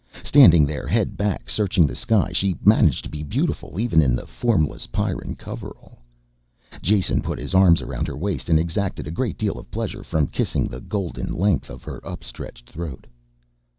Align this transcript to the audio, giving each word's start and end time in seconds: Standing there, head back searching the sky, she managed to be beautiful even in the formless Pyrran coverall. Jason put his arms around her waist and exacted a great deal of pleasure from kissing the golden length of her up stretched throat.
Standing 0.23 0.65
there, 0.65 0.87
head 0.87 1.15
back 1.15 1.47
searching 1.47 1.85
the 1.85 1.93
sky, 1.93 2.31
she 2.31 2.55
managed 2.65 3.03
to 3.03 3.09
be 3.11 3.21
beautiful 3.21 3.79
even 3.79 4.01
in 4.01 4.15
the 4.15 4.25
formless 4.25 4.87
Pyrran 4.87 5.35
coverall. 5.35 5.99
Jason 6.81 7.21
put 7.21 7.37
his 7.37 7.53
arms 7.53 7.83
around 7.83 8.07
her 8.07 8.17
waist 8.17 8.49
and 8.49 8.59
exacted 8.59 9.05
a 9.05 9.11
great 9.11 9.37
deal 9.37 9.59
of 9.59 9.69
pleasure 9.69 10.03
from 10.03 10.25
kissing 10.25 10.67
the 10.67 10.81
golden 10.81 11.31
length 11.31 11.69
of 11.69 11.83
her 11.83 12.03
up 12.03 12.23
stretched 12.23 12.67
throat. 12.67 13.05